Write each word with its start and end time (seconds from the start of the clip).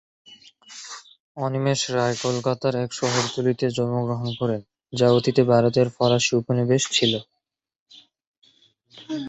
অনিমেষ 1.37 1.81
রায় 1.95 2.15
কলকাতার 2.23 2.73
এক 2.83 2.91
শহরতলিতে 2.93 3.65
জন্মগ্রহণ 3.77 4.29
করেন, 4.39 4.61
যা 4.93 5.07
অতীতে 5.11 5.41
ভারতের 5.51 5.87
ফরাসি 5.95 6.31
উপনিবেশ 6.35 6.83
ছিল। 6.91 7.13